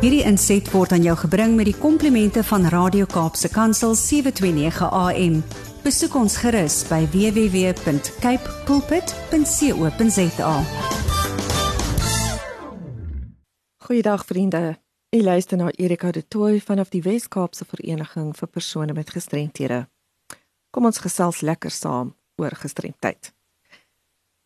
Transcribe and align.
Hierdie 0.00 0.22
inset 0.24 0.64
word 0.72 0.94
aan 0.96 1.02
jou 1.04 1.12
gebring 1.26 1.58
met 1.58 1.66
die 1.68 1.76
komplimente 1.76 2.40
van 2.48 2.62
Radio 2.72 3.04
Kaapse 3.04 3.50
Kansel 3.52 3.92
729 3.92 4.86
AM. 4.96 5.34
Besoek 5.84 6.14
ons 6.16 6.38
gerus 6.40 6.78
by 6.88 7.02
www.cape 7.12 8.54
pulpit.co.za. 8.64 10.54
Goeiedag 13.84 14.24
vriende. 14.24 14.62
U 15.12 15.20
luister 15.20 15.60
na 15.60 15.68
Erika 15.76 16.10
de 16.16 16.24
Tooy 16.28 16.62
vanaf 16.64 16.88
die 16.88 17.02
Wes-Kaapse 17.04 17.68
Vereniging 17.68 18.32
vir 18.40 18.48
persone 18.48 18.96
met 18.96 19.12
gestremthede. 19.12 19.82
Kom 20.72 20.88
ons 20.88 21.04
gesels 21.04 21.44
lekker 21.44 21.70
saam 21.70 22.16
oor 22.40 22.56
gestremdheid. 22.56 23.34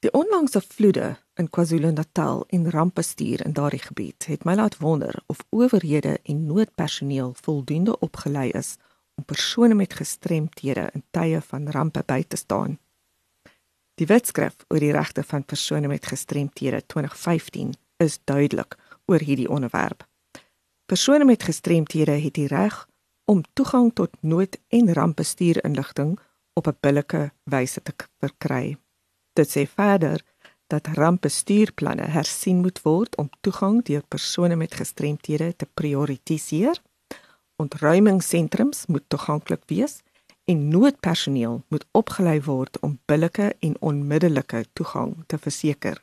Die 0.00 0.12
onlangse 0.16 0.60
vloede 0.60 1.16
in 1.34 1.50
KwaZulu-Natal 1.50 2.44
en 2.48 2.70
rampbestuur 2.70 3.44
in 3.44 3.52
daardie 3.52 3.82
gebied 3.84 4.26
het 4.26 4.46
my 4.48 4.54
laat 4.54 4.78
wonder 4.80 5.18
of 5.26 5.42
owerhede 5.50 6.18
en 6.22 6.46
noodpersoneel 6.46 7.34
voldoende 7.40 7.98
opgelei 7.98 8.48
is 8.50 8.76
om 9.14 9.24
persone 9.24 9.74
met 9.74 9.94
gestremthede 9.94 10.88
in 10.92 11.04
tye 11.10 11.40
van 11.40 11.68
rampe 11.68 12.02
by 12.06 12.22
te 12.28 12.36
staan. 12.36 12.78
Die 13.94 14.08
wetskrif 14.08 14.64
oor 14.68 14.80
die 14.80 14.92
regte 14.96 15.22
van 15.22 15.44
persone 15.44 15.88
met 15.88 16.06
gestremthede 16.06 16.80
2015 16.86 17.76
is 17.96 18.18
duidelik 18.24 18.78
oor 19.04 19.20
hierdie 19.20 19.50
onderwerp. 19.52 20.08
Persone 20.86 21.24
met 21.24 21.42
gestremthede 21.42 22.16
het 22.24 22.34
die 22.34 22.48
reg 22.48 22.86
om 23.24 23.44
toegang 23.52 23.92
tot 23.94 24.16
nood- 24.20 24.60
en 24.68 24.92
rampbestuur 24.92 25.64
inligting 25.64 26.18
op 26.52 26.66
'n 26.66 26.76
billike 26.80 27.32
wyse 27.44 27.82
te 27.82 27.92
verkry. 28.18 28.78
Dit 29.32 29.50
sê 29.50 29.66
verder 29.66 30.22
dat 30.70 30.86
rampbestuurplanne 30.94 32.06
hersien 32.14 32.60
moet 32.60 32.82
word 32.82 33.16
om 33.16 33.30
toegang 33.40 33.80
deur 33.84 34.02
persone 34.08 34.56
met 34.56 34.74
gestremthede 34.74 35.56
te 35.56 35.66
prioritiseer. 35.74 36.78
Ontruimingssentrums 37.56 38.86
moet 38.86 39.04
toeganklik 39.08 39.62
wees 39.66 40.00
en 40.44 40.68
noodpersoneel 40.68 41.62
moet 41.68 41.86
opgelei 41.92 42.38
word 42.42 42.78
om 42.80 42.98
billike 43.04 43.54
en 43.58 43.74
onmiddellike 43.80 44.64
toegang 44.72 45.16
te 45.26 45.38
verseker. 45.38 45.98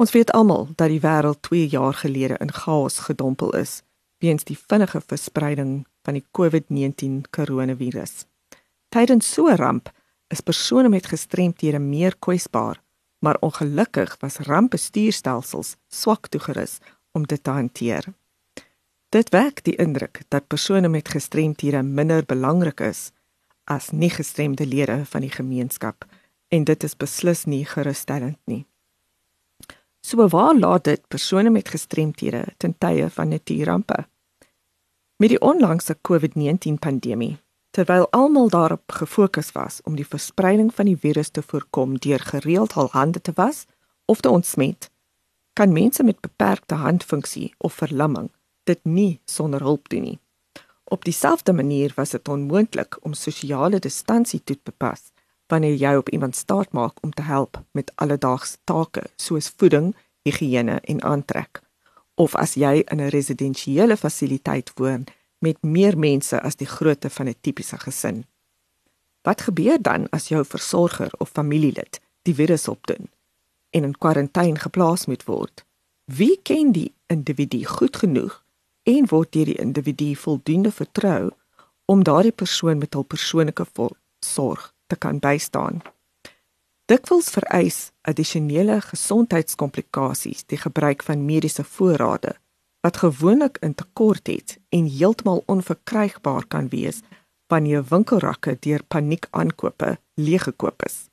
Ons 0.00 0.10
weet 0.16 0.32
almal 0.32 0.68
dat 0.76 0.88
die 0.88 1.02
wêreld 1.02 1.42
2 1.46 1.66
jaar 1.68 1.94
gelede 1.94 2.36
in 2.40 2.52
chaos 2.52 2.98
gedompel 3.06 3.54
is 3.58 3.80
weens 4.20 4.44
die 4.44 4.58
vinnige 4.58 5.00
verspreiding 5.00 5.86
van 6.04 6.18
die 6.18 6.24
COVID-19 6.36 7.22
koronavirus. 7.30 8.26
Tydens 8.88 9.32
so 9.32 9.48
'n 9.48 9.56
ramp 9.56 9.92
is 10.30 10.40
persone 10.40 10.88
met 10.88 11.06
gestremthede 11.10 11.78
meer 11.78 12.14
kwesbaar, 12.18 12.78
maar 13.18 13.36
ongelukkig 13.40 14.16
was 14.20 14.38
rampbestuurstelsels 14.46 15.76
swak 15.88 16.28
toegerus 16.28 16.78
om 17.12 17.26
dit 17.26 17.42
te 17.42 17.50
hanteer. 17.50 18.06
Dit 19.10 19.32
wek 19.34 19.64
die 19.66 19.74
indruk 19.76 20.22
dat 20.28 20.46
persone 20.46 20.88
met 20.88 21.08
gestremthede 21.08 21.82
minder 21.82 22.22
belangrik 22.24 22.80
is 22.80 23.10
as 23.64 23.90
nie 23.90 24.10
gestremde 24.10 24.66
lede 24.66 25.02
van 25.04 25.26
die 25.26 25.30
gemeenskap 25.34 26.06
en 26.48 26.64
dit 26.64 26.84
is 26.86 26.96
beslis 26.96 27.44
nie 27.44 27.64
gerusstellend 27.66 28.38
nie. 28.44 28.64
So 30.00 30.28
waar 30.28 30.54
laat 30.54 30.84
dit 30.84 31.02
persone 31.08 31.50
met 31.50 31.68
gestremthede 31.68 32.44
ten 32.56 32.74
tye 32.78 33.10
van 33.10 33.28
natuurrampe? 33.28 34.06
Met 35.16 35.34
die 35.34 35.40
onlangse 35.40 35.98
COVID-19 36.08 36.78
pandemie 36.80 37.36
Terwyl 37.70 38.08
almal 38.10 38.48
daarop 38.48 38.92
gefokus 38.92 39.52
was 39.52 39.80
om 39.84 39.94
die 39.96 40.06
verspreiding 40.06 40.74
van 40.74 40.90
die 40.90 40.96
virus 40.98 41.30
te 41.30 41.42
voorkom 41.42 41.98
deur 41.98 42.20
gereeld 42.20 42.72
hul 42.72 42.88
hande 42.90 43.20
te 43.20 43.32
was 43.34 43.66
of 44.04 44.20
te 44.20 44.30
ontsmet, 44.30 44.90
kan 45.52 45.72
mense 45.72 46.02
met 46.02 46.20
beperkte 46.20 46.74
handfunksie 46.74 47.54
of 47.58 47.72
verlamming 47.72 48.30
dit 48.64 48.84
nie 48.84 49.20
sonder 49.24 49.60
hulp 49.60 49.88
doen 49.88 50.02
nie. 50.02 50.18
Op 50.84 51.04
dieselfde 51.04 51.52
manier 51.52 51.92
was 51.94 52.10
dit 52.10 52.28
onmoontlik 52.28 52.98
om 53.06 53.12
sosiale 53.14 53.78
distansie 53.78 54.42
toe 54.44 54.58
te 54.62 54.72
pas 54.72 55.10
wanneer 55.50 55.74
jy 55.74 55.94
op 55.98 56.08
iemand 56.14 56.36
staat 56.36 56.72
maak 56.72 57.02
om 57.02 57.10
te 57.10 57.22
help 57.22 57.58
met 57.72 57.92
alledaagse 57.94 58.58
take 58.64 59.02
soos 59.16 59.48
voeding, 59.56 59.94
higiëne 60.22 60.78
en 60.80 61.02
aantrek. 61.02 61.62
Of 62.14 62.36
as 62.38 62.54
jy 62.54 62.84
in 62.86 63.00
'n 63.00 63.10
residensiële 63.10 63.96
fasiliteit 63.96 64.70
woon 64.74 65.06
met 65.40 65.62
meer 65.62 65.96
mense 65.98 66.40
as 66.40 66.56
die 66.60 66.68
grootte 66.68 67.10
van 67.10 67.28
'n 67.28 67.40
tipiese 67.40 67.78
gesin. 67.78 68.24
Wat 69.22 69.40
gebeur 69.40 69.82
dan 69.82 70.08
as 70.08 70.28
jou 70.28 70.44
versorger 70.44 71.10
of 71.18 71.28
familielid 71.28 72.00
die 72.22 72.34
virus 72.34 72.68
opdoen 72.68 73.10
en 73.70 73.84
in 73.84 73.98
kwarantyne 73.98 74.58
geplaas 74.58 75.06
moet 75.06 75.24
word? 75.24 75.64
Wie 76.04 76.40
ken 76.42 76.72
die 76.72 76.94
individu 77.06 77.64
goed 77.64 77.96
genoeg 77.96 78.44
en 78.82 79.06
word 79.08 79.32
deur 79.32 79.44
die 79.44 79.60
individu 79.60 80.14
voldoende 80.14 80.72
vertrou 80.72 81.30
om 81.84 82.02
daardie 82.02 82.32
persoon 82.32 82.78
met 82.78 82.94
hul 82.94 83.04
persoonlike 83.04 83.66
sorg 84.20 84.74
te 84.86 84.96
kan 84.96 85.18
bystaan? 85.18 85.82
Dikwels 86.90 87.28
vereis 87.30 87.92
addisionele 88.02 88.80
gesondheidskomplikasies 88.80 90.44
die 90.46 90.58
gebruik 90.58 91.02
van 91.02 91.24
mediese 91.24 91.64
voorrade 91.64 92.34
wat 92.80 92.96
gewoonlik 92.96 93.58
in 93.60 93.74
tekort 93.74 94.26
het 94.26 94.58
en 94.68 94.86
heeltemal 94.86 95.42
onverkrygbaar 95.46 96.46
kan 96.46 96.68
wees 96.68 97.00
wanneer 97.46 97.84
winkelrakke 97.88 98.56
deur 98.60 98.82
paniekaankope 98.82 99.98
leeggekoop 100.14 100.82
is. 100.84 101.08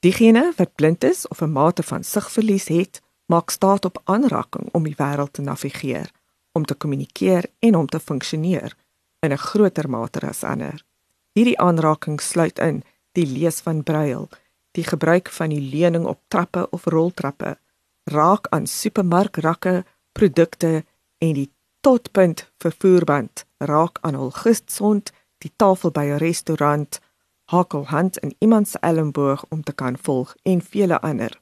Diegene 0.00 0.52
wat 0.56 0.74
blind 0.74 1.04
is 1.04 1.28
of 1.28 1.40
'n 1.40 1.52
mate 1.52 1.82
van 1.82 2.04
sigverlies 2.04 2.68
het, 2.68 3.02
maak 3.26 3.50
staat 3.50 3.84
op 3.84 4.00
aanraking 4.04 4.68
om 4.72 4.82
die 4.82 4.94
wêreld 4.96 5.32
te 5.32 5.42
navigeer, 5.42 6.10
om 6.52 6.64
te 6.64 6.74
kommunikeer 6.74 7.44
en 7.58 7.76
om 7.76 7.86
te 7.86 8.00
funksioneer 8.00 8.76
in 9.20 9.32
'n 9.32 9.38
groter 9.38 9.90
mate 9.90 10.20
as 10.20 10.44
ander. 10.44 10.84
Hierdie 11.32 11.58
aanraking 11.58 12.20
sluit 12.20 12.58
in 12.58 12.82
die 13.12 13.26
lees 13.26 13.60
van 13.60 13.82
brail, 13.82 14.28
die 14.70 14.84
gebruik 14.84 15.28
van 15.28 15.48
die 15.48 15.60
leuning 15.60 16.04
op 16.04 16.20
trappe 16.28 16.70
of 16.70 16.84
roltrappe, 16.84 17.58
raak 18.04 18.46
aan 18.48 18.66
supermarkrakke 18.66 19.84
produkte 20.12 20.84
en 21.18 21.32
die 21.32 21.52
totpunt 21.80 22.52
vervoerband 22.58 23.46
raak 23.58 23.98
aan 24.00 24.14
hul 24.14 24.30
gesond 24.30 25.12
die 25.38 25.52
tafel 25.56 25.90
by 25.90 26.04
'n 26.04 26.18
restaurant 26.18 27.00
hakel 27.44 27.86
hand 27.86 28.18
in 28.18 28.34
iemand 28.38 28.68
se 28.68 28.78
elmboog 28.78 29.44
om 29.48 29.62
te 29.62 29.72
kan 29.72 29.98
volg 29.98 30.34
en 30.42 30.62
vele 30.62 31.00
ander. 31.00 31.40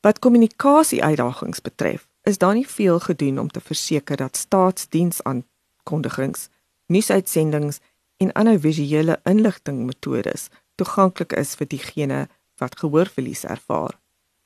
Wat 0.00 0.18
kommunikasie 0.18 1.04
uitdagings 1.04 1.60
betref 1.60 2.08
is 2.22 2.38
daar 2.38 2.54
nie 2.54 2.68
veel 2.68 2.98
gedoen 2.98 3.38
om 3.38 3.48
te 3.48 3.60
verseker 3.60 4.16
dat 4.16 4.36
staatsdiensaankondigings 4.36 6.48
nuusuitsendings 6.86 7.78
en 8.16 8.32
ander 8.32 8.60
visuele 8.60 9.20
inligtingmetodes 9.22 10.48
toeganklik 10.74 11.32
is 11.32 11.54
vir 11.54 11.66
diegene 11.66 12.28
wat 12.56 12.78
gehoorverlies 12.78 13.44
ervaar 13.44 14.00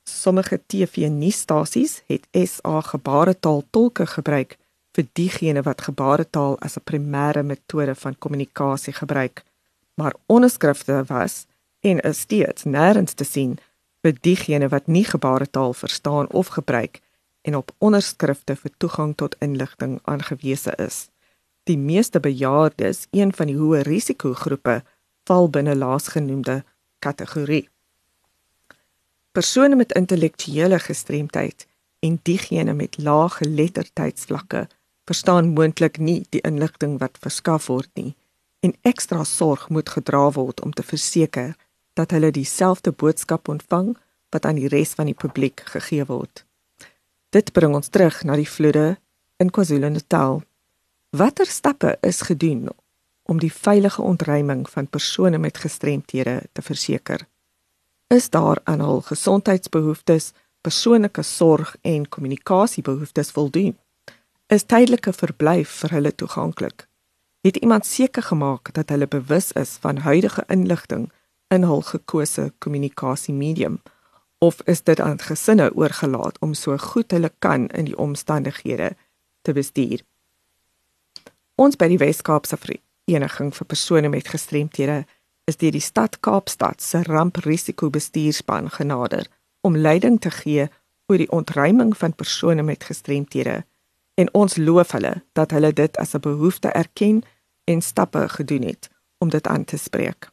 Sommige 0.09 0.61
TV-nuusstasies 0.65 2.03
het 2.05 2.27
SA 2.31 2.81
gebaretaal 2.81 3.63
tolke 3.69 4.05
gebruik 4.05 4.57
vir 4.93 5.07
diegene 5.17 5.63
wat 5.65 5.81
gebaretaal 5.81 6.59
as 6.59 6.77
'n 6.77 6.85
primêre 6.89 7.43
metode 7.43 7.95
van 7.95 8.17
kommunikasie 8.17 8.93
gebruik, 8.93 9.43
maar 9.93 10.15
onderskrifte 10.25 11.03
was 11.07 11.45
en 11.79 11.99
is 11.99 12.19
steeds 12.19 12.63
nêrens 12.63 13.13
te 13.13 13.23
sien 13.23 13.57
vir 14.01 14.13
diegene 14.21 14.67
wat 14.69 14.87
nie 14.87 15.03
gebaretaal 15.03 15.73
verstaan 15.73 16.31
of 16.31 16.47
gebruik 16.47 17.01
en 17.41 17.55
op 17.55 17.71
onderskrifte 17.77 18.55
vir 18.55 18.71
toegang 18.77 19.15
tot 19.15 19.35
inligting 19.39 19.99
aangewese 20.03 20.73
is. 20.77 21.09
Die 21.63 21.77
meeste 21.77 22.19
bejaardes, 22.19 23.07
een 23.11 23.33
van 23.33 23.47
die 23.47 23.57
hoë 23.57 23.81
risikogroepe, 23.81 24.83
val 25.23 25.49
binne 25.49 25.75
laasgenoemde 25.75 26.63
kategorie 26.99 27.69
persone 29.35 29.75
met 29.75 29.93
intellektuele 29.93 30.79
gestremdheid 30.79 31.67
en 31.99 32.19
diegene 32.23 32.73
met 32.73 32.97
lae 32.97 33.29
geletterdheidsvlakke 33.29 34.67
verstaan 35.09 35.49
moontlik 35.57 35.97
nie 35.97 36.21
die 36.29 36.41
inligting 36.47 36.93
wat 37.01 37.19
verskaf 37.25 37.67
word 37.67 37.91
nie 37.99 38.13
en 38.63 38.73
ekstra 38.91 39.25
sorg 39.27 39.67
moet 39.69 39.91
gedra 39.97 40.29
word 40.37 40.63
om 40.63 40.71
te 40.71 40.87
verseker 40.87 41.51
dat 41.99 42.15
hulle 42.15 42.31
dieselfde 42.31 42.95
boodskap 43.03 43.51
ontvang 43.51 43.91
wat 44.31 44.47
aan 44.47 44.59
die 44.61 44.71
res 44.71 44.95
van 44.95 45.11
die 45.11 45.17
publiek 45.25 45.61
gegee 45.73 46.07
word. 46.07 46.45
Dit 47.35 47.51
bring 47.51 47.75
ons 47.75 47.91
terug 47.91 48.23
na 48.23 48.39
die 48.39 48.49
vloede 48.49 48.95
in 49.43 49.51
KwaZulu-Natal. 49.51 50.41
Watter 51.11 51.51
stappe 51.51 51.97
is 52.01 52.23
gedoen 52.31 52.69
om 53.27 53.39
die 53.43 53.51
veilige 53.51 54.01
ontruiming 54.01 54.65
van 54.69 54.87
persone 54.87 55.37
met 55.37 55.59
gestremthede 55.59 56.41
te 56.51 56.61
verseker? 56.61 57.27
Is 58.15 58.29
daar 58.29 58.59
aan 58.63 58.79
hul 58.79 59.01
gesondheidsbehoeftes, 59.01 60.31
persoonlike 60.61 61.21
sorg 61.21 61.75
en 61.81 62.09
kommunikasiebehoeftes 62.09 63.31
voldoen? 63.31 63.77
Is 64.47 64.63
tydelike 64.63 65.13
verblyf 65.13 65.79
vir 65.81 65.95
hulle 65.97 66.15
toeganklik? 66.15 66.87
Het 67.45 67.55
iemand 67.55 67.85
seker 67.85 68.23
gemaak 68.23 68.73
dat 68.73 68.89
hulle 68.89 69.07
bewus 69.07 69.51
is 69.51 69.77
van 69.81 69.97
huidige 69.97 70.43
inligting 70.47 71.11
in 71.47 71.63
hul 71.63 71.81
gekose 71.81 72.53
kommunikasiemedium 72.57 73.81
of 74.37 74.61
is 74.65 74.83
dit 74.83 74.99
aan 74.99 75.19
gesinne 75.19 75.73
oorgelaat 75.73 76.39
om 76.39 76.53
so 76.53 76.77
goed 76.77 77.11
hulle 77.11 77.31
kan 77.39 77.67
in 77.67 77.85
die 77.85 77.97
omstandighede 77.97 78.95
te 79.41 79.53
bestuur? 79.53 80.01
Ons 81.55 81.75
by 81.75 81.87
die 81.87 81.99
Wes-Kaapse 82.01 82.57
Vereniging 82.57 83.53
vir 83.55 83.67
persone 83.67 84.09
met 84.09 84.27
gestremthede 84.27 85.05
is 85.45 85.57
deur 85.61 85.71
die 85.71 85.83
stad 85.83 86.19
Kaapstad 86.19 86.81
se 86.81 87.03
ramprisikobestuurspan 87.03 88.69
genader 88.69 89.27
om 89.61 89.77
leiding 89.77 90.19
te 90.21 90.31
gee 90.31 90.67
oor 91.07 91.21
die 91.21 91.31
ontruiming 91.31 91.93
van 91.97 92.15
persone 92.15 92.63
met 92.63 92.83
gestremthede 92.83 93.63
en 94.15 94.31
ons 94.33 94.57
loof 94.57 94.95
hulle 94.97 95.13
dat 95.37 95.51
hulle 95.51 95.73
dit 95.73 95.97
as 95.97 96.15
'n 96.15 96.25
behoefte 96.27 96.69
erken 96.69 97.21
en 97.63 97.81
stappe 97.81 98.29
gedoen 98.29 98.61
het 98.61 98.89
om 99.17 99.29
dit 99.29 99.47
aan 99.47 99.65
te 99.65 99.77
spreek. 99.77 100.29